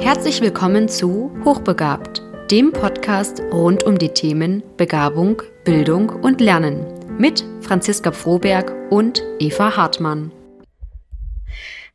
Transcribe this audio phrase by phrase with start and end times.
[0.00, 6.86] Herzlich willkommen zu Hochbegabt, dem Podcast rund um die Themen Begabung, Bildung und Lernen
[7.18, 10.30] mit Franziska Froberg und Eva Hartmann.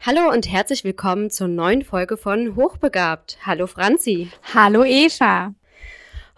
[0.02, 3.38] Hallo und herzlich willkommen zur neuen Folge von Hochbegabt.
[3.46, 4.30] Hallo Franzi.
[4.54, 5.54] Hallo Eva.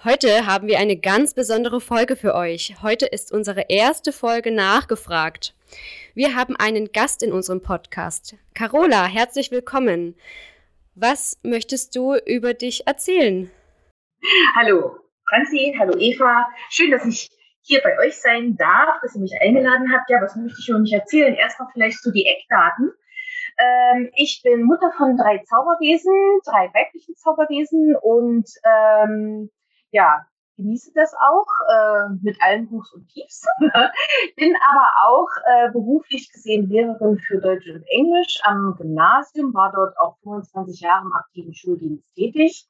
[0.04, 2.76] Heute haben wir eine ganz besondere Folge für euch.
[2.84, 5.56] Heute ist unsere erste Folge nachgefragt.
[6.14, 8.36] Wir haben einen Gast in unserem Podcast.
[8.54, 10.16] Carola, herzlich willkommen.
[10.98, 13.52] Was möchtest du über dich erzählen?
[14.56, 14.96] Hallo
[15.28, 16.48] Franzi, hallo Eva.
[16.70, 17.30] Schön, dass ich
[17.60, 20.10] hier bei euch sein darf, dass ihr mich eingeladen habt.
[20.10, 21.34] Ja, was möchte ich noch nicht erzählen?
[21.34, 22.94] Erstmal vielleicht so die Eckdaten.
[23.60, 29.50] Ähm, ich bin Mutter von drei Zauberwesen, drei weiblichen Zauberwesen und ähm,
[29.92, 33.46] ja, genieße das auch äh, mit allen Hochs und Tiefs.
[34.36, 39.98] Bin aber auch äh, beruflich gesehen Lehrerin für Deutsch und Englisch am Gymnasium, war dort
[39.98, 42.68] auch 25 Jahre im aktiven Schuldienst tätig.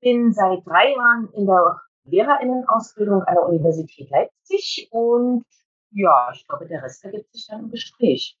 [0.00, 5.44] Bin seit drei Jahren in der Lehrerinnenausbildung an der Universität Leipzig und
[5.92, 8.36] ja, ich glaube, der Rest ergibt sich dann im Gespräch.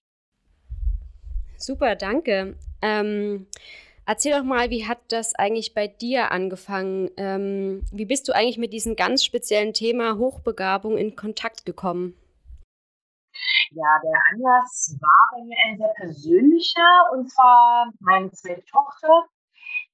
[1.56, 2.56] Super, danke.
[2.80, 3.46] Ähm,
[4.04, 7.10] Erzähl doch mal, wie hat das eigentlich bei dir angefangen?
[7.16, 12.14] Ähm, wie bist du eigentlich mit diesem ganz speziellen Thema Hochbegabung in Kontakt gekommen?
[13.70, 19.28] Ja, der Anlass war bei mir ein sehr persönlicher und zwar meine zweite Tochter,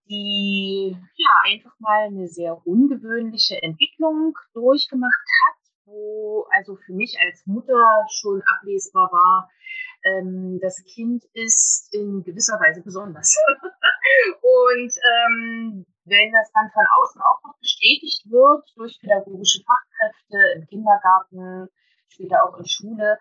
[0.08, 5.12] die ja einfach mal eine sehr ungewöhnliche Entwicklung durchgemacht
[5.44, 9.50] hat, wo also für mich als Mutter schon ablesbar war,
[10.08, 13.36] ähm, das Kind ist in gewisser Weise besonders.
[14.42, 20.66] und ähm, wenn das dann von außen auch noch bestätigt wird durch pädagogische Fachkräfte im
[20.66, 21.68] Kindergarten,
[22.08, 23.18] später auch in Schule,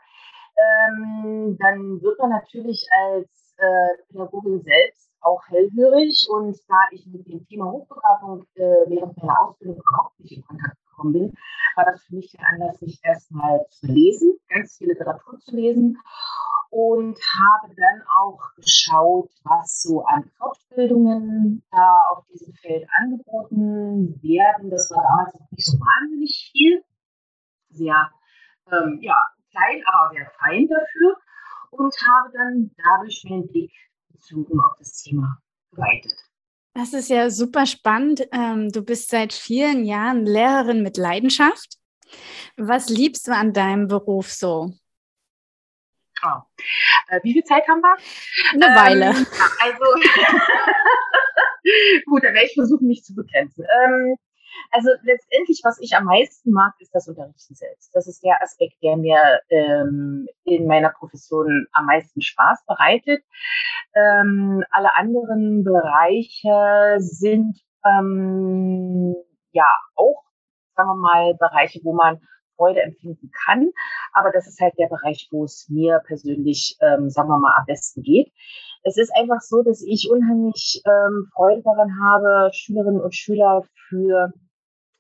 [0.58, 6.28] ähm, dann wird man natürlich als äh, Pädagogin selbst auch hellhörig.
[6.30, 10.78] Und da ich mit dem Thema Hochbegabung äh, während meiner Ausbildung überhaupt nicht in Kontakt
[10.90, 11.34] gekommen bin,
[11.76, 15.98] war das für mich der Anlass, sich erstmal zu lesen, ganz viel Literatur zu lesen
[16.70, 24.70] und habe dann auch geschaut, was so an Fortbildungen da auf diesem Feld angeboten werden.
[24.70, 26.84] Das war damals noch nicht so wahnsinnig viel.
[27.70, 28.12] Sehr
[28.72, 31.18] ähm, ja, klein, aber sehr fein dafür.
[31.72, 33.72] Und habe dann dadurch meinen Blick
[34.10, 35.38] bezogen auf das Thema
[35.72, 36.16] geweitet.
[36.74, 38.28] Das ist ja super spannend.
[38.32, 41.78] Ähm, du bist seit vielen Jahren Lehrerin mit Leidenschaft.
[42.56, 44.74] Was liebst du an deinem Beruf so?
[46.24, 46.42] Oh.
[47.10, 47.98] Äh, wie viel Zeit haben wir?
[48.54, 49.08] Eine ähm, Weile.
[49.08, 49.86] Also,
[52.06, 53.66] gut, dann werde ich versuchen, mich zu begrenzen.
[53.84, 54.16] Ähm,
[54.72, 57.92] also letztendlich, was ich am meisten mag, ist das Unterrichten selbst.
[57.94, 63.24] Das ist der Aspekt, der mir ähm, in meiner Profession am meisten Spaß bereitet.
[63.96, 69.16] Ähm, alle anderen Bereiche sind ähm,
[69.52, 70.24] ja auch,
[70.76, 72.20] sagen wir mal, Bereiche, wo man
[72.58, 73.72] Freude empfinden kann.
[74.14, 77.66] Aber das ist halt der Bereich, wo es mir persönlich, ähm, sagen wir mal, am
[77.66, 78.32] besten geht.
[78.84, 84.34] Es ist einfach so, dass ich unheimlich ähm, Freude daran habe, Schülerinnen und Schüler für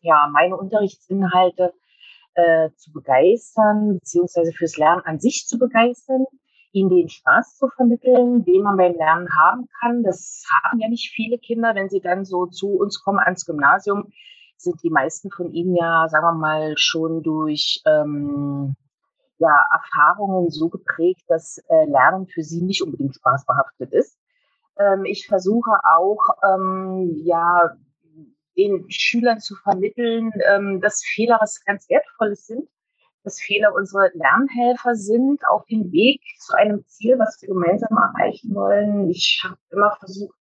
[0.01, 1.73] ja, meine Unterrichtsinhalte
[2.35, 6.25] äh, zu begeistern, beziehungsweise fürs Lernen an sich zu begeistern,
[6.71, 10.03] ihnen den Spaß zu vermitteln, den man beim Lernen haben kann.
[10.03, 14.11] Das haben ja nicht viele Kinder, wenn sie dann so zu uns kommen ans Gymnasium
[14.57, 18.75] sind die meisten von ihnen ja, sagen wir mal, schon durch ähm,
[19.39, 24.17] ja, Erfahrungen so geprägt, dass äh, Lernen für sie nicht unbedingt spaßbehaftet ist.
[24.79, 27.75] Ähm, ich versuche auch, ähm, ja,
[28.57, 32.67] den Schülern zu vermitteln, ähm, dass Fehler was ganz Wertvolles sind,
[33.23, 38.55] dass Fehler unsere Lernhelfer sind auf dem Weg zu einem Ziel, was wir gemeinsam erreichen
[38.55, 39.09] wollen.
[39.09, 40.36] Ich habe immer versucht,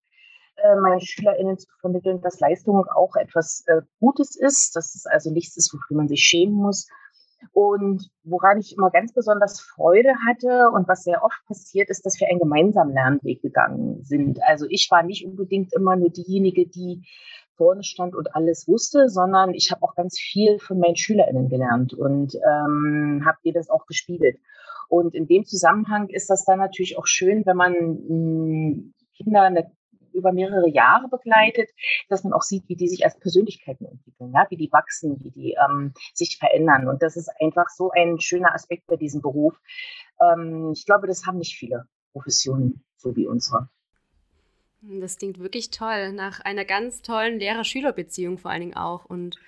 [0.80, 5.56] meinen SchülerInnen zu vermitteln, dass Leistung auch etwas äh, Gutes ist, dass es also nichts
[5.56, 6.88] ist, wofür man sich schämen muss.
[7.52, 12.18] Und woran ich immer ganz besonders Freude hatte und was sehr oft passiert, ist, dass
[12.18, 14.42] wir einen gemeinsamen Lernweg gegangen sind.
[14.42, 17.06] Also ich war nicht unbedingt immer nur diejenige, die
[17.56, 21.94] vorne stand und alles wusste, sondern ich habe auch ganz viel von meinen SchülerInnen gelernt
[21.94, 24.38] und ähm, habe ihr das auch gespiegelt.
[24.88, 29.70] Und in dem Zusammenhang ist das dann natürlich auch schön, wenn man hm, Kinder eine
[30.16, 31.70] über mehrere Jahre begleitet,
[32.08, 35.30] dass man auch sieht, wie die sich als Persönlichkeiten entwickeln, ja, wie die wachsen, wie
[35.30, 36.88] die ähm, sich verändern.
[36.88, 39.54] Und das ist einfach so ein schöner Aspekt bei diesem Beruf.
[40.20, 43.68] Ähm, ich glaube, das haben nicht viele Professionen so wie unsere.
[44.82, 49.04] Das klingt wirklich toll, nach einer ganz tollen Lehrer-Schüler-Beziehung vor allen Dingen auch.
[49.04, 49.38] Und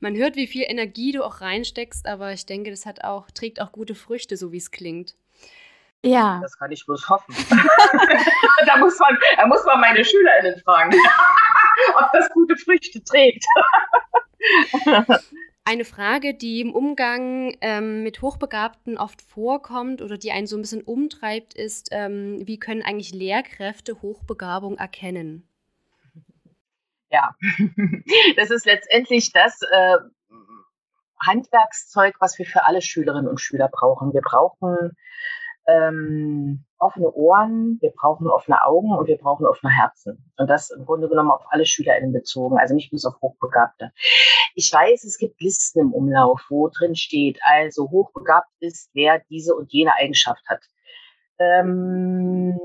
[0.00, 3.60] man hört, wie viel Energie du auch reinsteckst, aber ich denke, das hat auch, trägt
[3.60, 5.14] auch gute Früchte, so wie es klingt.
[6.04, 6.40] Ja.
[6.42, 7.34] Das kann ich bloß hoffen.
[8.66, 10.92] da, muss man, da muss man meine SchülerInnen fragen,
[11.96, 13.44] ob das gute Früchte trägt.
[15.64, 20.62] Eine Frage, die im Umgang ähm, mit Hochbegabten oft vorkommt oder die einen so ein
[20.62, 25.48] bisschen umtreibt, ist, ähm, wie können eigentlich Lehrkräfte Hochbegabung erkennen?
[27.10, 27.36] Ja,
[28.36, 29.98] das ist letztendlich das äh,
[31.24, 34.12] Handwerkszeug, was wir für alle Schülerinnen und Schüler brauchen.
[34.12, 34.96] Wir brauchen
[35.66, 40.32] ähm, offene Ohren, wir brauchen offene Augen und wir brauchen offene Herzen.
[40.36, 43.92] Und das im Grunde genommen auf alle SchülerInnen bezogen, also nicht bloß auf Hochbegabte.
[44.54, 49.54] Ich weiß, es gibt Listen im Umlauf, wo drin steht, also hochbegabt ist, wer diese
[49.54, 50.62] und jene Eigenschaft hat.
[51.38, 52.58] Ähm,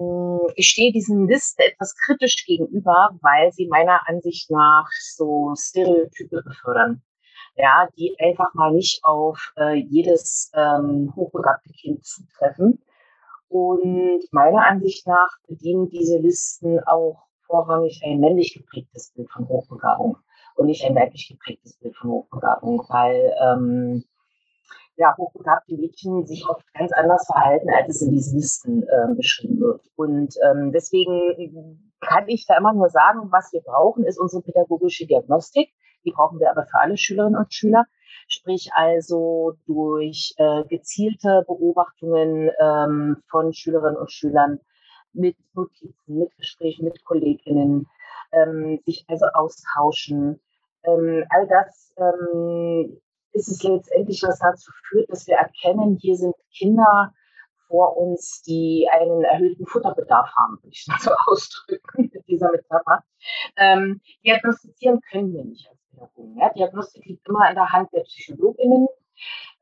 [0.56, 7.02] ich stehe diesen Listen etwas kritisch gegenüber, weil sie meiner Ansicht nach so Stereotype befördern
[7.58, 12.82] ja, die einfach mal nicht auf äh, jedes ähm, hochbegabte Kind zutreffen.
[13.50, 20.18] Und meiner Ansicht nach bedienen diese Listen auch vorrangig ein männlich geprägtes Bild von Hochbegabung
[20.56, 24.04] und nicht ein weiblich geprägtes Bild von Hochbegabung, weil ähm,
[24.98, 29.60] ja, hochbegabte Mädchen sich oft ganz anders verhalten, als es in diesen Listen äh, beschrieben
[29.60, 29.82] wird.
[29.96, 35.06] Und ähm, deswegen kann ich da immer nur sagen, was wir brauchen, ist unsere pädagogische
[35.06, 35.70] Diagnostik.
[36.08, 37.86] Die brauchen wir aber für alle Schülerinnen und Schüler.
[38.30, 44.62] Sprich also durch äh, gezielte Beobachtungen ähm, von Schülerinnen und Schülern
[45.12, 47.88] mit Notizen, mit Gesprächen mit Kolleginnen,
[48.32, 50.40] ähm, sich also austauschen.
[50.84, 53.02] Ähm, all das ähm,
[53.34, 57.14] ist es letztendlich, was dazu führt, dass wir erkennen, hier sind Kinder
[57.68, 63.04] vor uns, die einen erhöhten Futterbedarf haben, würde ich so ausdrücken mit dieser Metapher.
[63.58, 65.70] Ähm, diagnostizieren können wir nicht.
[65.70, 65.87] Pädagogen.
[66.36, 68.88] Ja, Diagnostik liegt immer in der Hand der PsychologInnen.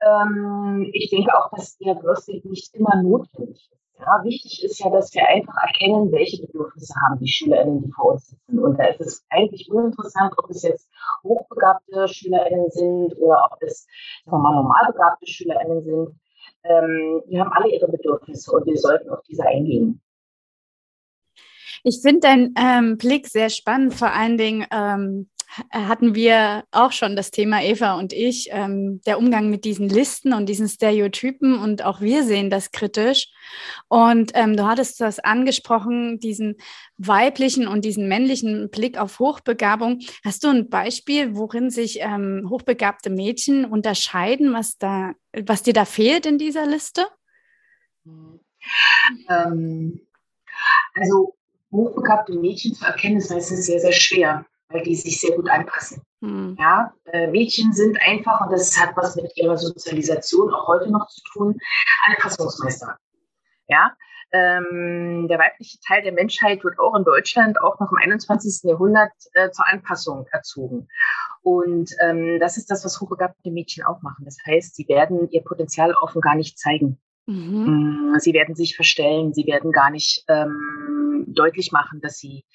[0.02, 3.76] Ähm, ich denke auch, dass Diagnostik nicht immer notwendig ist.
[4.00, 8.14] Ja, wichtig ist ja, dass wir einfach erkennen, welche Bedürfnisse haben die SchülerInnen, die vor
[8.14, 8.60] uns sitzen.
[8.60, 10.90] Und da ist es eigentlich uninteressant, ob es jetzt
[11.24, 13.88] hochbegabte SchülerInnen sind oder ob es
[14.26, 16.20] mal, normalbegabte SchülerInnen sind.
[16.64, 20.02] Ähm, die haben alle ihre Bedürfnisse und wir sollten auf diese eingehen.
[21.84, 25.30] Ich finde deinen ähm, Blick sehr spannend, vor allen Dingen ähm,
[25.72, 30.34] hatten wir auch schon das Thema Eva und ich, ähm, der Umgang mit diesen Listen
[30.34, 33.32] und diesen Stereotypen und auch wir sehen das kritisch.
[33.88, 36.58] Und ähm, du hattest das angesprochen, diesen
[36.98, 40.00] weiblichen und diesen männlichen Blick auf Hochbegabung.
[40.24, 45.14] Hast du ein Beispiel, worin sich ähm, hochbegabte Mädchen unterscheiden, was, da,
[45.46, 47.08] was dir da fehlt in dieser Liste?
[49.30, 50.02] Ähm,
[50.94, 51.36] also
[51.72, 56.02] hochbegabte Mädchen zu erkennen, ist meistens sehr, sehr schwer weil die sich sehr gut anpassen.
[56.20, 56.58] Mhm.
[56.60, 61.08] Ja, äh, Mädchen sind einfach, und das hat was mit ihrer Sozialisation auch heute noch
[61.08, 61.58] zu tun,
[62.08, 62.98] Anpassungsmeister.
[63.68, 63.94] Ja,
[64.32, 68.70] ähm, der weibliche Teil der Menschheit wird auch in Deutschland auch noch im 21.
[68.70, 70.88] Jahrhundert äh, zur Anpassung erzogen.
[71.42, 74.26] Und ähm, das ist das, was hochbegabte Mädchen auch machen.
[74.26, 77.00] Das heißt, sie werden ihr Potenzial offen gar nicht zeigen.
[77.28, 78.12] Mhm.
[78.14, 81.05] Mm, sie werden sich verstellen, sie werden gar nicht ähm,
[81.36, 82.46] deutlich machen, dass sie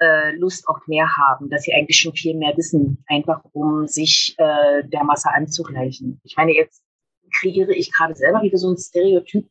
[0.00, 4.34] äh, Lust auf mehr haben, dass sie eigentlich schon viel mehr wissen, einfach um sich
[4.38, 6.20] äh, der Masse anzugleichen.
[6.24, 6.82] Ich meine, jetzt
[7.40, 9.50] kreiere ich gerade selber wieder so ein Stereotyp,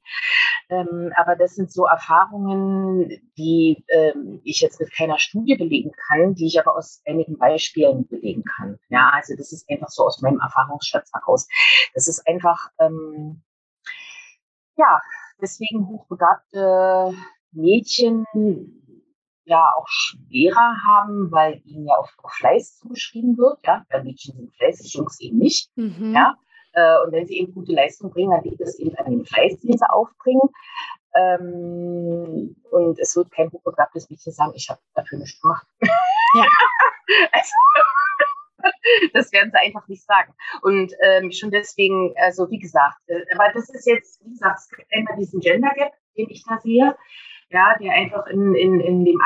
[0.70, 6.34] ähm, aber das sind so Erfahrungen, die ähm, ich jetzt mit keiner Studie belegen kann,
[6.34, 8.80] die ich aber aus einigen Beispielen belegen kann.
[8.90, 11.48] Ja, also das ist einfach so aus meinem Erfahrungsschatz heraus.
[11.94, 13.44] Das ist einfach ähm,
[14.78, 15.02] ja,
[15.42, 17.14] deswegen hochbegabte
[17.52, 18.26] Mädchen
[19.46, 23.60] ja auch schwerer haben, weil ihnen ja auch Fleiß zugeschrieben wird.
[23.66, 25.70] Ja, weil Mädchen sind fleißig, Jungs eben nicht.
[25.76, 26.14] Mhm.
[26.14, 26.36] Ja,
[26.74, 29.60] äh, und wenn sie eben gute Leistung bringen, dann liegt es eben an dem Fleiß,
[29.62, 30.50] den sie aufbringen.
[31.16, 35.66] Ähm, und es wird kein hochbegabtes Mädchen sagen, ich habe dafür nichts gemacht.
[35.82, 36.46] Ja.
[37.32, 37.54] also,
[39.14, 40.34] das werden sie einfach nicht sagen.
[40.62, 44.70] Und ähm, schon deswegen, also wie gesagt, äh, aber das ist jetzt, wie gesagt, es
[44.70, 46.96] gibt einmal diesen Gender Gap, den ich da sehe,
[47.50, 49.20] ja, der einfach in, in, in dem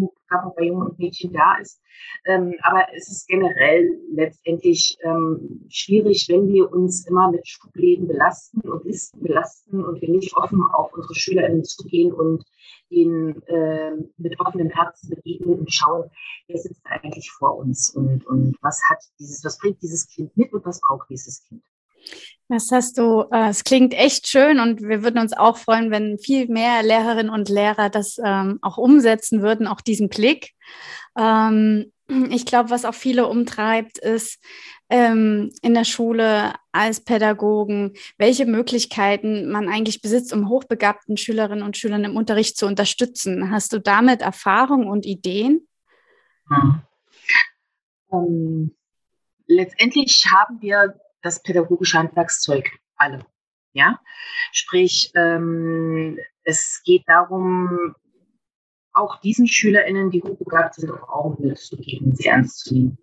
[0.00, 1.80] Hochbegabung bei Jungen und Mädchen da ist.
[2.26, 8.60] Ähm, aber es ist generell letztendlich ähm, schwierig, wenn wir uns immer mit Schubläden belasten
[8.68, 12.44] und Listen belasten und wir nicht offen auf unsere SchülerInnen zugehen und
[12.88, 16.10] ihnen äh, mit offenem Herzen begegnen und schauen,
[16.48, 20.52] wer sitzt eigentlich vor uns und, und was hat dieses, was bringt dieses Kind mit
[20.52, 21.62] und was braucht dieses Kind.
[22.48, 26.18] Das hast du, äh, es klingt echt schön und wir würden uns auch freuen, wenn
[26.18, 30.50] viel mehr Lehrerinnen und Lehrer das ähm, auch umsetzen würden, auch diesen Blick.
[31.16, 31.92] Ähm,
[32.30, 34.42] ich glaube, was auch viele umtreibt, ist
[34.88, 41.76] ähm, in der Schule als Pädagogen, welche Möglichkeiten man eigentlich besitzt, um hochbegabten Schülerinnen und
[41.76, 43.52] Schülern im Unterricht zu unterstützen.
[43.52, 45.68] Hast du damit Erfahrung und Ideen?
[46.48, 46.82] Hm.
[48.12, 48.76] Ähm,
[49.46, 53.24] letztendlich haben wir das pädagogische Handwerkszeug alle.
[53.72, 54.00] Ja,
[54.52, 57.94] sprich, ähm, es geht darum,
[58.92, 62.98] auch diesen SchülerInnen, die hochbegabt sind, auf Augenhöhe zu geben, sie ernst zu nehmen.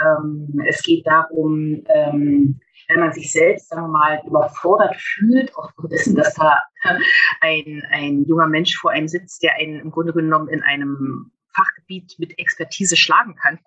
[0.00, 5.92] Ähm, es geht darum, ähm, wenn man sich selbst, sagen wir mal, überfordert fühlt, aufgrund
[5.92, 6.60] dessen, dass da
[7.40, 12.16] ein, ein junger Mensch vor einem sitzt, der einen im Grunde genommen in einem Fachgebiet
[12.18, 13.58] mit Expertise schlagen kann,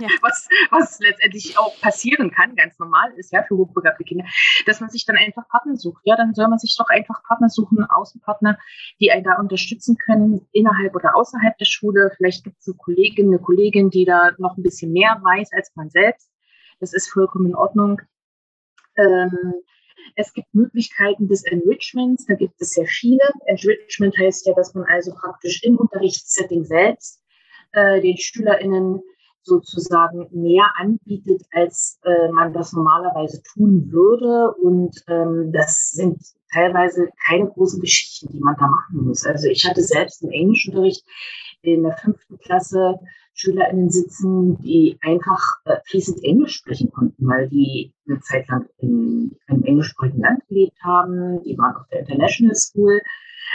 [0.00, 0.08] ja.
[0.22, 4.24] was, was letztendlich auch passieren kann, ganz normal ist, ja, für hochbegabte Kinder,
[4.66, 6.02] dass man sich dann einfach Partner sucht.
[6.04, 8.58] Ja, dann soll man sich doch einfach Partner suchen, Außenpartner,
[9.00, 12.12] die einen da unterstützen können, innerhalb oder außerhalb der Schule.
[12.16, 15.72] Vielleicht gibt es eine Kollegin, eine Kollegin, die da noch ein bisschen mehr weiß als
[15.74, 16.30] man selbst.
[16.80, 18.00] Das ist vollkommen in Ordnung.
[18.96, 19.54] Ähm,
[20.16, 23.22] es gibt Möglichkeiten des Enrichments, da gibt es sehr viele.
[23.46, 27.22] Enrichment heißt ja, dass man also praktisch im Unterrichtssetting selbst
[27.72, 29.02] äh, den SchülerInnen
[29.44, 34.54] sozusagen mehr anbietet, als äh, man das normalerweise tun würde.
[34.54, 36.20] Und ähm, das sind
[36.52, 39.26] teilweise keine großen Geschichten, die man da machen muss.
[39.26, 41.04] Also ich hatte selbst im Englischunterricht
[41.62, 42.98] in der fünften Klasse
[43.34, 49.36] SchülerInnen sitzen, die einfach äh, fließend Englisch sprechen konnten, weil die eine Zeit lang in
[49.48, 51.42] einem englischsprachigen Land gelebt haben.
[51.42, 53.00] Die waren auf der International School.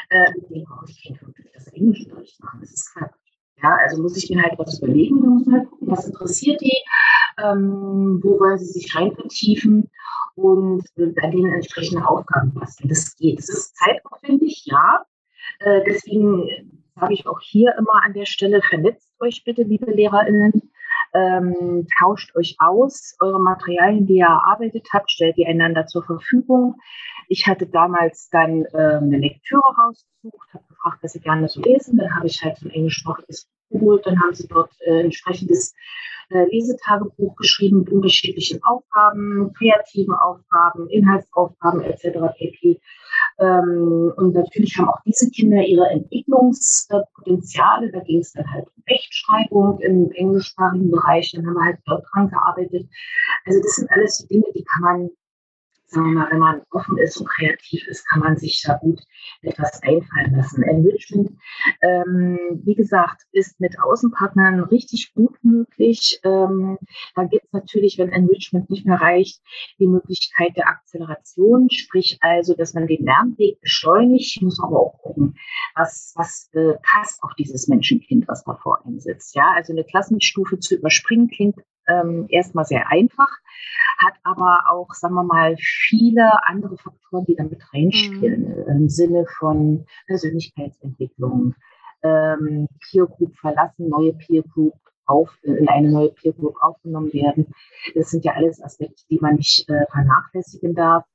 [0.09, 2.59] Äh, denen brauche ich kein das Englischunterricht machen.
[2.61, 3.28] Das ist Quatsch.
[3.61, 6.77] Ja, also muss ich mir halt was überlegen, muss man halt gucken, was interessiert die,
[7.43, 9.89] ähm, wo wollen sie sich rein vertiefen
[10.35, 12.89] und äh, bei denen entsprechende Aufgaben basteln.
[12.89, 13.39] Das geht.
[13.39, 15.05] Das ist zeitaufwendig, ja.
[15.59, 16.47] Äh, deswegen
[16.95, 20.71] sage ich auch hier immer an der Stelle, vernetzt euch bitte, liebe LehrerInnen.
[21.13, 26.75] Ähm, tauscht euch aus, eure Materialien, die ihr erarbeitet habt, stellt ihr einander zur Verfügung.
[27.27, 31.97] Ich hatte damals dann äh, eine Lektüre rausgesucht, habe gefragt, was sie gerne so lesen.
[31.97, 34.05] Dann habe ich halt ein englischsprachiges Buch geholt.
[34.05, 35.73] Dann haben sie dort äh, entsprechendes
[36.29, 42.19] äh, Lesetagebuch geschrieben mit unterschiedlichen Aufgaben, kreativen Aufgaben, Inhaltsaufgaben etc.
[42.37, 42.79] pp.
[43.39, 47.91] Ähm, und natürlich haben auch diese Kinder ihre Entwicklungspotenziale.
[47.91, 51.31] Da ging es dann halt um Rechtschreibung im englischsprachigen Bereich.
[51.31, 52.87] Dann haben wir halt dort dran gearbeitet.
[53.45, 55.09] Also das sind alles so Dinge, die kann man
[55.89, 59.01] sagen wir mal, wenn man offen ist und kreativ ist, kann man sich da gut
[59.41, 60.63] etwas einfallen lassen.
[60.63, 61.31] Enrichment,
[61.81, 66.19] ähm, wie gesagt, ist mit Außenpartnern richtig gut möglich.
[66.23, 66.77] Ähm,
[67.15, 69.41] da gibt es natürlich, wenn Enrichment nicht mehr reicht,
[69.79, 75.37] die Möglichkeit der Akzeleration, sprich also, dass man den Lernweg beschleunigt, muss aber auch gucken,
[75.75, 79.35] was, was äh, passt auf dieses Menschenkind, was da vor einem sitzt.
[79.35, 81.55] Ja, also eine Klassenstufe zu überspringen klingt
[81.89, 83.29] ähm, erstmal sehr einfach,
[84.05, 88.71] hat aber auch, sagen wir mal, viele andere Faktoren, die damit reinspielen, mhm.
[88.71, 91.55] im Sinne von Persönlichkeitsentwicklung,
[92.03, 94.73] ähm, Peer Group verlassen, neue Peer Group
[95.05, 97.47] auf, in eine neue Peer Group aufgenommen werden.
[97.95, 101.05] Das sind ja alles Aspekte, die man nicht äh, vernachlässigen darf.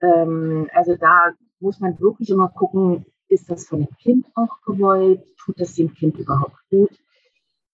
[0.00, 5.24] Ähm, also da muss man wirklich immer gucken, ist das von dem Kind auch gewollt?
[5.38, 6.90] Tut das dem Kind überhaupt gut?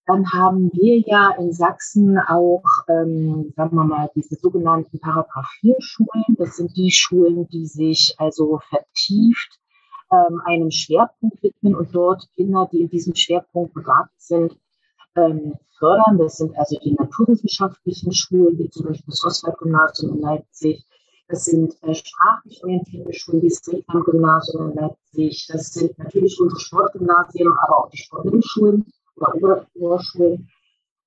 [0.08, 5.76] Dann haben wir ja in Sachsen auch, ähm, sagen wir mal, diese sogenannten Paragraph 4
[5.80, 6.24] Schulen.
[6.38, 9.60] Das sind die Schulen, die sich also vertieft
[10.10, 14.56] ähm, einem Schwerpunkt widmen und dort Kinder, die in diesem Schwerpunkt begabt sind,
[15.14, 16.16] ähm, fördern.
[16.16, 20.86] Das sind also die naturwissenschaftlichen Schulen, wie zum Beispiel das Oswald-Gymnasium in Leipzig.
[21.28, 25.46] Das sind äh, sprachlich orientierte Schulen, wie das Drehkamm-Gymnasium in Leipzig.
[25.52, 28.86] Das sind natürlich unsere Sportgymnasien, aber auch die Sportmittelschulen
[29.20, 30.48] oder Oberschulen.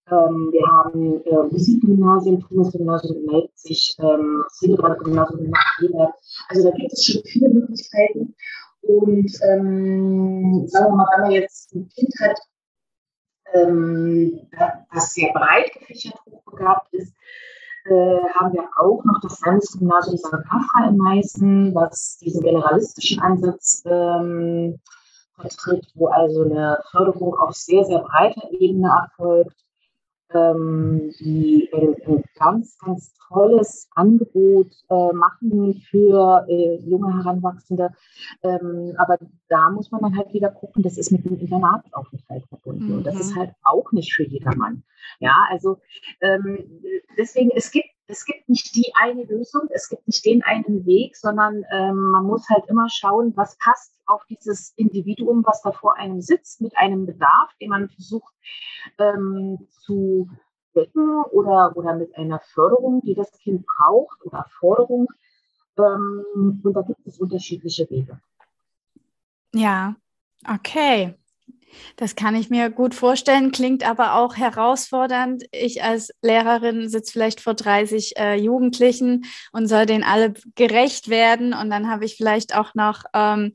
[0.09, 6.13] Ähm, wir haben äh, Musikgymnasien, Thomas-Gymnasium in Leipzig, ähm, Silberbrand-Gymnasium in Magdeburg.
[6.49, 8.35] Also da gibt es schon viele Möglichkeiten.
[8.81, 12.39] Und ähm, sagen wir mal, wenn man jetzt ein Kind hat,
[13.53, 14.47] ähm,
[14.93, 17.13] das sehr breit gefächert hochbegabt ist,
[17.85, 20.33] äh, haben wir auch noch das Landesgymnasium St.
[20.33, 24.79] Afra in Meißen, was diesen generalistischen Ansatz ähm,
[25.41, 29.55] vertritt, wo also eine Förderung auf sehr, sehr breiter Ebene erfolgt,
[30.33, 37.89] ähm, die ein, ein, ganz, ganz tolles Angebot äh, machen für äh, junge Heranwachsende.
[38.43, 39.17] Ähm, aber
[39.49, 42.87] da muss man dann halt wieder gucken, das ist mit dem Internatsaufenthalt verbunden.
[42.87, 42.97] Mhm.
[42.97, 43.39] Und das ist mhm.
[43.39, 44.83] halt auch nicht für jedermann.
[45.19, 45.79] Ja, also
[46.21, 46.81] ähm,
[47.17, 51.15] deswegen, es gibt es gibt nicht die eine Lösung, es gibt nicht den einen Weg,
[51.15, 55.95] sondern ähm, man muss halt immer schauen, was passt auf dieses Individuum, was da vor
[55.95, 58.33] einem sitzt, mit einem Bedarf, den man versucht
[58.97, 60.29] ähm, zu
[60.75, 65.07] decken oder, oder mit einer Förderung, die das Kind braucht oder Forderung.
[65.77, 68.19] Ähm, und da gibt es unterschiedliche Wege.
[69.53, 69.95] Ja,
[70.47, 71.15] okay.
[71.95, 75.43] Das kann ich mir gut vorstellen, klingt aber auch herausfordernd.
[75.51, 81.53] Ich als Lehrerin sitze vielleicht vor 30 äh, Jugendlichen und soll denen alle gerecht werden.
[81.53, 83.53] Und dann habe ich vielleicht auch noch ähm,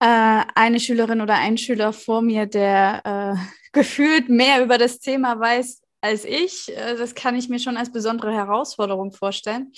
[0.00, 3.40] äh, eine Schülerin oder einen Schüler vor mir, der äh,
[3.72, 6.68] gefühlt mehr über das Thema weiß als ich.
[6.76, 9.72] Äh, das kann ich mir schon als besondere Herausforderung vorstellen.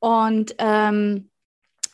[0.00, 1.30] Und ähm,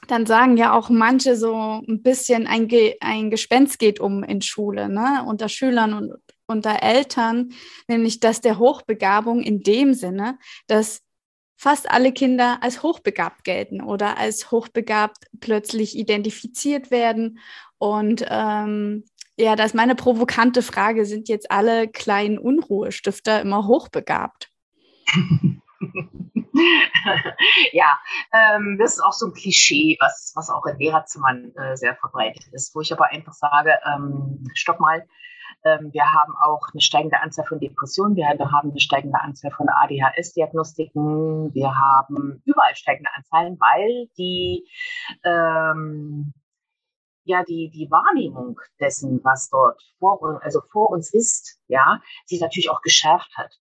[0.06, 4.42] dann sagen ja auch manche so ein bisschen, ein, Ge ein Gespenst geht um in
[4.42, 5.24] Schule, ne?
[5.26, 6.12] unter Schülern und
[6.46, 7.50] unter Eltern,
[7.88, 11.00] nämlich dass der Hochbegabung in dem Sinne, dass
[11.56, 17.38] fast alle Kinder als hochbegabt gelten oder als hochbegabt plötzlich identifiziert werden.
[17.78, 19.04] Und ähm,
[19.36, 24.50] ja, das ist meine provokante Frage, sind jetzt alle kleinen Unruhestifter immer hochbegabt?
[27.72, 27.98] ja,
[28.32, 32.46] ähm, das ist auch so ein Klischee, was, was auch in Lehrerzimmern äh, sehr verbreitet
[32.52, 35.04] ist, wo ich aber einfach sage, ähm, stopp mal,
[35.64, 39.68] ähm, wir haben auch eine steigende Anzahl von Depressionen, wir haben eine steigende Anzahl von
[39.68, 44.68] ADHS-Diagnostiken, wir haben überall steigende Anzahlen, weil die
[45.24, 46.34] ähm,
[47.24, 52.70] ja die, die Wahrnehmung dessen, was dort vor, also vor uns ist, ja, sich natürlich
[52.70, 53.58] auch geschärft hat.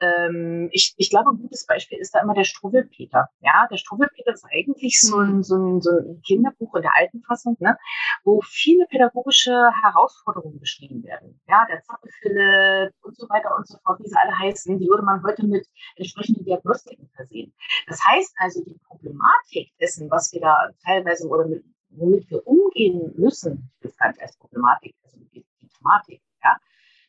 [0.00, 3.28] Ähm, ich, ich glaube, ein gutes Beispiel ist da immer der Struwwelpeter.
[3.40, 7.22] Ja, der Struwwelpeter ist eigentlich so ein, so, ein, so ein Kinderbuch in der alten
[7.22, 7.78] Fassung, ne,
[8.24, 11.40] wo viele pädagogische Herausforderungen beschrieben werden.
[11.48, 15.04] Ja, der Zappelfille und so weiter und so fort, wie sie alle heißen, die würde
[15.04, 17.54] man heute mit entsprechenden Diagnostiken versehen.
[17.86, 21.64] Das heißt also, die Problematik dessen, was wir da teilweise oder mit
[21.98, 26.56] womit wir umgehen müssen, das gar nicht als Problematik, also die, die Thematik, ja,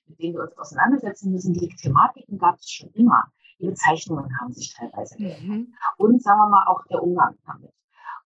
[0.06, 3.32] mit denen wir uns auseinandersetzen müssen, die Thematiken gab es schon immer.
[3.60, 5.42] Die Bezeichnungen haben sich teilweise geändert.
[5.42, 5.74] Mhm.
[5.98, 7.74] Und sagen wir mal auch der Umgang damit.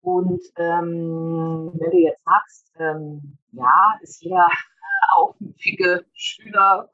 [0.02, 4.48] Und ähm, wenn du jetzt sagst, ähm, ja, ist jeder
[5.14, 6.90] aufmüpfige Schüler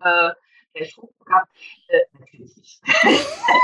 [0.00, 0.30] äh,
[0.74, 1.52] der hochbegabt,
[1.88, 2.82] äh, natürlich nicht.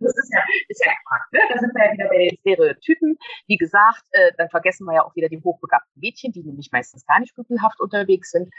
[0.00, 1.40] Das ist ja, ist ja Quark, ne?
[1.52, 3.18] Da sind wir ja wieder bei den Stereotypen.
[3.46, 7.04] Wie gesagt, äh, dann vergessen wir ja auch wieder die hochbegabten Mädchen, die nämlich meistens
[7.06, 8.52] gar nicht rüpelhaft unterwegs sind.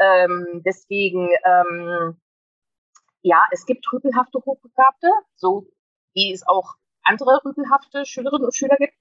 [0.00, 2.16] Ähm, deswegen, ähm,
[3.22, 5.66] ja, es gibt rüpelhafte Hochbegabte, so
[6.14, 8.94] wie es auch andere rüpelhafte Schülerinnen und Schüler gibt.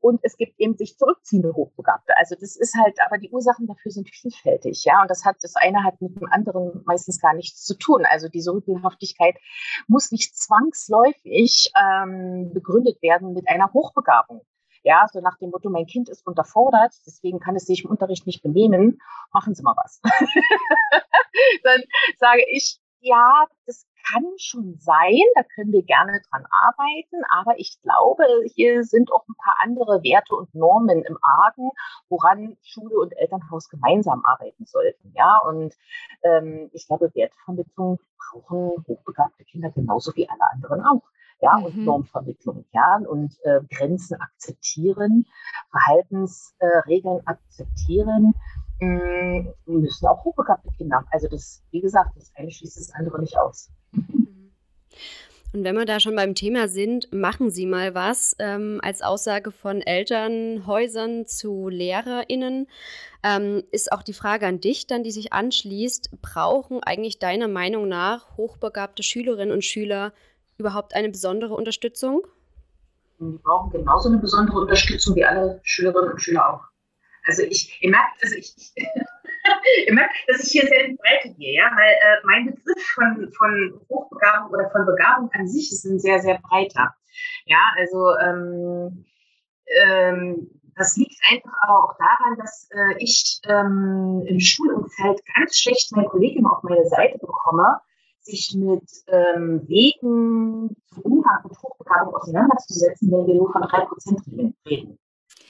[0.00, 2.16] Und es gibt eben sich zurückziehende Hochbegabte.
[2.16, 5.02] Also das ist halt, aber die Ursachen dafür sind vielfältig, ja.
[5.02, 8.04] Und das hat, das eine hat mit dem anderen meistens gar nichts zu tun.
[8.06, 9.36] Also diese Rüpelhaftigkeit
[9.86, 14.42] muss nicht zwangsläufig ähm, begründet werden mit einer Hochbegabung.
[14.84, 18.26] Ja, so nach dem Motto, mein Kind ist unterfordert, deswegen kann es sich im Unterricht
[18.26, 18.98] nicht benehmen,
[19.32, 20.00] machen Sie mal was.
[21.62, 21.82] Dann
[22.18, 27.80] sage ich, ja, das kann schon sein, da können wir gerne dran arbeiten, aber ich
[27.82, 31.70] glaube, hier sind auch ein paar andere Werte und Normen im Argen,
[32.08, 35.12] woran Schule und Elternhaus gemeinsam arbeiten sollten.
[35.14, 35.74] Ja, und
[36.22, 41.02] ähm, ich glaube, Wertevermittlung brauchen hochbegabte Kinder genauso wie alle anderen auch.
[41.40, 41.64] Ja, mhm.
[41.64, 45.26] und Normvermittlung, ja, und äh, Grenzen akzeptieren,
[45.72, 48.34] Verhaltensregeln äh, akzeptieren
[49.66, 51.06] müssen auch hochbegabte Kinder haben.
[51.10, 53.70] Also das, wie gesagt, das eine schließt das andere nicht aus.
[55.52, 59.50] Und wenn wir da schon beim Thema sind, machen Sie mal was ähm, als Aussage
[59.50, 62.68] von Elternhäusern zu LehrerInnen.
[63.22, 67.86] Ähm, ist auch die Frage an dich dann, die sich anschließt, brauchen eigentlich deiner Meinung
[67.86, 70.12] nach hochbegabte Schülerinnen und Schüler
[70.56, 72.26] überhaupt eine besondere Unterstützung?
[73.20, 76.64] Die brauchen genauso eine besondere Unterstützung wie alle Schülerinnen und Schüler auch.
[77.24, 78.54] Also ich, ihr merkt, also ich,
[79.86, 82.84] ihr merkt, dass ich hier sehr in die Breite gehe, ja, weil äh, mein Begriff
[82.94, 86.94] von, von Hochbegabung oder von Begabung an sich ist ein sehr, sehr breiter.
[87.46, 89.04] Ja, also ähm,
[89.66, 95.92] ähm, das liegt einfach aber auch daran, dass äh, ich ähm, im Schulumfeld ganz schlecht
[95.92, 97.80] meine Kolleginnen auf meine Seite bekomme,
[98.20, 104.98] sich mit ähm, Wegen zum Umgang mit Hochbegabung auseinanderzusetzen, wenn wir nur von 3% reden.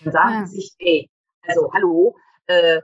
[0.02, 0.46] Dann sagen ja.
[0.46, 1.10] sie sich, ey,
[1.46, 2.80] also, hallo, äh,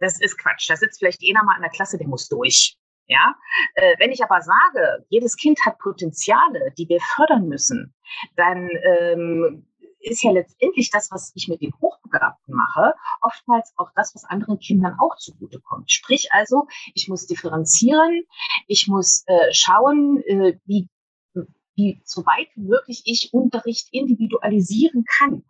[0.00, 0.68] das ist Quatsch.
[0.68, 2.76] Da sitzt vielleicht einer mal in der Klasse, der muss durch.
[3.06, 3.34] Ja,
[3.74, 7.94] äh, wenn ich aber sage, jedes Kind hat Potenziale, die wir fördern müssen,
[8.36, 9.66] dann ähm,
[10.00, 14.24] ist ja letztendlich das, was ich mit den Hochbegabten Hochbegabten mache, oftmals auch das, was
[14.24, 15.90] anderen Kindern auch zugutekommt.
[15.90, 18.24] Sprich also, ich muss differenzieren,
[18.66, 20.88] ich muss äh, schauen, äh, wie,
[21.74, 25.44] wie so weit wie möglich ich Unterricht individualisieren kann.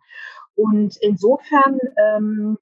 [0.55, 2.57] Und insofern ähm,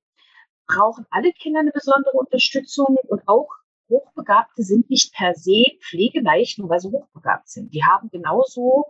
[0.67, 3.49] brauchen alle Kinder eine besondere Unterstützung und auch
[3.89, 7.73] Hochbegabte sind nicht per se pflegeleicht, nur weil sie hochbegabt sind.
[7.73, 8.87] Die haben genauso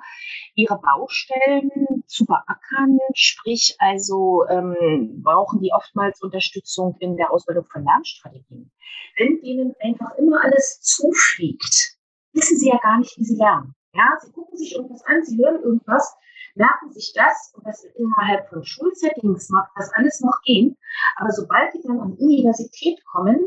[0.56, 7.84] ihre Baustellen zu beackern, sprich also ähm, brauchen die oftmals Unterstützung in der Ausbildung von
[7.84, 8.72] Lernstrategien.
[9.18, 11.98] Wenn denen einfach immer alles zufliegt,
[12.34, 13.76] wissen sie ja gar nicht, wie sie lernen.
[13.94, 16.16] Ja, sie gucken sich irgendwas an, sie hören irgendwas,
[16.56, 20.78] merken sich das und das innerhalb von Schulsettings mag das alles noch gehen.
[21.16, 23.40] Aber sobald die dann an Universität kommen,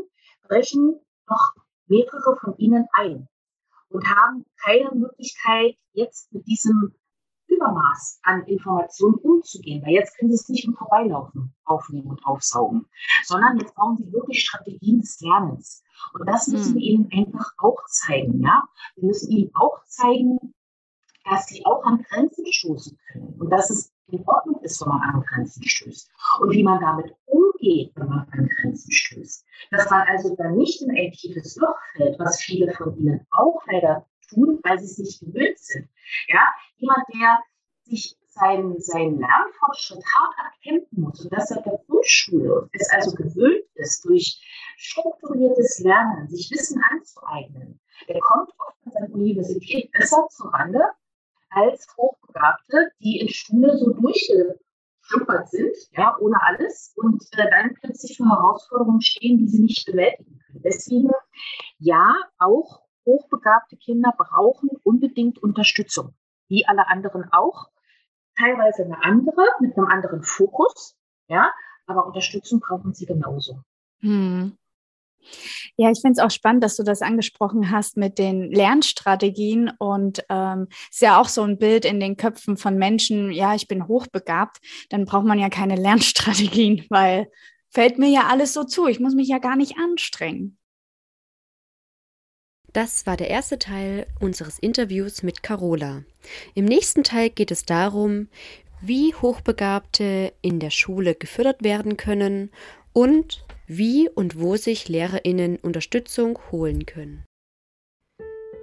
[0.47, 1.55] brechen noch
[1.87, 3.27] mehrere von ihnen ein
[3.89, 6.93] und haben keine Möglichkeit, jetzt mit diesem
[7.47, 12.85] Übermaß an Informationen umzugehen, weil jetzt können sie es nicht im Vorbeilaufen aufnehmen und aufsaugen,
[13.23, 15.83] sondern jetzt brauchen sie wirklich Strategien des Lernens.
[16.13, 17.07] Und das müssen wir hm.
[17.09, 18.63] ihnen einfach auch zeigen, ja.
[18.95, 20.53] Wir müssen ihnen auch zeigen,
[21.29, 25.01] dass sie auch an Grenzen stoßen können und dass es in Ordnung ist, wenn man
[25.01, 26.09] an Grenzen stößt
[26.39, 29.45] und wie man damit umgeht, wenn man an Grenzen stößt.
[29.71, 33.61] Dass man also dann nicht in ein tiefes Loch fällt, was viele von ihnen auch
[33.67, 35.89] leider tun, weil sie es nicht gewöhnt sind.
[36.27, 37.39] Ja, jemand, der
[37.83, 43.65] sich seinen, seinen Lernfortschritt hart erkämpfen muss und das seit der Grundschule es also gewöhnt
[43.75, 44.41] ist, durch
[44.77, 50.81] strukturiertes Lernen, sich Wissen anzueignen, der kommt oft an seiner Universität besser zurande
[51.57, 58.17] als Hochbegabte, die in Schule so durchgeschluppert sind, ja, ohne alles und äh, dann plötzlich
[58.17, 60.61] vor Herausforderungen stehen, die sie nicht bewältigen können.
[60.63, 61.11] Deswegen,
[61.79, 66.13] ja, auch hochbegabte Kinder brauchen unbedingt Unterstützung,
[66.47, 67.69] wie alle anderen auch.
[68.37, 70.95] Teilweise eine andere, mit einem anderen Fokus,
[71.27, 71.51] ja,
[71.87, 73.61] aber Unterstützung brauchen sie genauso.
[74.01, 74.57] Hm.
[75.75, 80.23] Ja, ich finde es auch spannend, dass du das angesprochen hast mit den Lernstrategien und
[80.29, 83.87] ähm, ist ja auch so ein Bild in den Köpfen von Menschen, ja, ich bin
[83.87, 84.57] hochbegabt,
[84.89, 87.29] dann braucht man ja keine Lernstrategien, weil
[87.69, 90.57] fällt mir ja alles so zu, ich muss mich ja gar nicht anstrengen.
[92.73, 96.03] Das war der erste Teil unseres Interviews mit Carola.
[96.53, 98.27] Im nächsten Teil geht es darum,
[98.81, 102.51] wie Hochbegabte in der Schule gefördert werden können
[102.93, 107.25] und wie und wo sich Lehrerinnen Unterstützung holen können.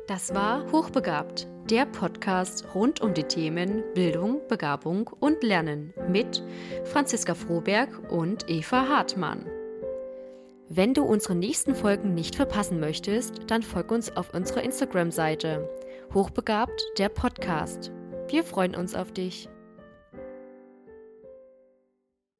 [0.06, 6.42] Das war Hochbegabt, der Podcast rund um die Themen Bildung, Begabung und Lernen mit
[6.84, 9.46] Franziska Froberg und Eva Hartmann.
[10.68, 15.68] Wenn du unsere nächsten Folgen nicht verpassen möchtest, dann folg uns auf unserer Instagram-Seite
[16.12, 17.92] Hochbegabt, der Podcast.
[18.28, 19.48] Wir freuen uns auf dich.